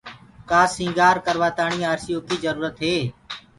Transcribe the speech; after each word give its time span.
ڪآ 0.49 0.61
سيٚگآر 0.75 1.15
ڪروآ 1.25 1.49
تآڻيٚ 1.57 1.87
آرسيٚ 1.91 2.17
جروُريٚ 2.43 2.79
هي 2.83 2.95